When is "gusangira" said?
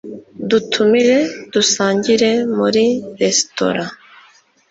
1.53-2.29